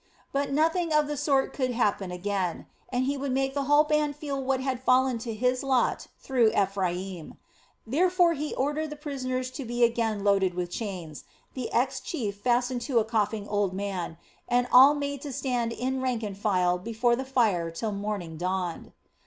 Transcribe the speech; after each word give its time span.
But 0.31 0.51
nothing 0.51 0.91
of 0.91 1.05
the 1.05 1.15
sort 1.15 1.55
should 1.55 1.73
happen 1.73 2.09
again; 2.09 2.65
and 2.89 3.05
he 3.05 3.17
would 3.17 3.31
make 3.31 3.53
the 3.53 3.65
whole 3.65 3.83
band 3.83 4.15
feel 4.15 4.43
what 4.43 4.59
had 4.59 4.81
fallen 4.81 5.19
to 5.19 5.31
his 5.31 5.61
lot 5.61 6.07
through 6.17 6.51
Ephraim. 6.59 7.37
Therefore 7.85 8.33
he 8.33 8.55
ordered 8.55 8.89
the 8.89 8.95
prisoners 8.95 9.51
to 9.51 9.63
be 9.63 9.83
again 9.83 10.23
loaded 10.23 10.55
with 10.55 10.71
chains, 10.71 11.23
the 11.53 11.71
ex 11.71 11.99
chief 11.99 12.37
fastened 12.39 12.81
to 12.81 12.97
a 12.97 13.05
coughing 13.05 13.47
old 13.47 13.73
man, 13.75 14.17
and 14.49 14.67
all 14.71 14.95
made 14.95 15.21
to 15.21 15.31
stand 15.31 15.71
in 15.71 16.01
rank 16.01 16.23
and 16.23 16.35
file 16.39 16.79
before 16.79 17.15
the 17.15 17.23
fire 17.23 17.69
till 17.69 17.91
morning 17.91 18.37
dawned. 18.37 18.93